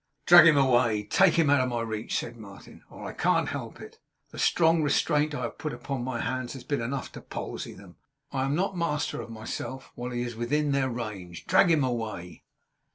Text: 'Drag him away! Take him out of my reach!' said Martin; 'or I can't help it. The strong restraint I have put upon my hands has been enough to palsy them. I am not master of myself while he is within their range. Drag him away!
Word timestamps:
'Drag 0.25 0.47
him 0.47 0.57
away! 0.57 1.03
Take 1.03 1.35
him 1.35 1.47
out 1.51 1.61
of 1.61 1.69
my 1.69 1.81
reach!' 1.81 2.17
said 2.17 2.35
Martin; 2.35 2.83
'or 2.89 3.05
I 3.07 3.13
can't 3.13 3.49
help 3.49 3.79
it. 3.79 3.99
The 4.31 4.39
strong 4.39 4.81
restraint 4.81 5.35
I 5.35 5.43
have 5.43 5.59
put 5.59 5.73
upon 5.73 6.03
my 6.03 6.21
hands 6.21 6.53
has 6.53 6.63
been 6.63 6.81
enough 6.81 7.11
to 7.11 7.21
palsy 7.21 7.73
them. 7.73 7.97
I 8.31 8.45
am 8.45 8.55
not 8.55 8.75
master 8.75 9.21
of 9.21 9.29
myself 9.29 9.91
while 9.93 10.09
he 10.09 10.23
is 10.23 10.35
within 10.35 10.71
their 10.71 10.89
range. 10.89 11.45
Drag 11.45 11.69
him 11.69 11.83
away! 11.83 12.41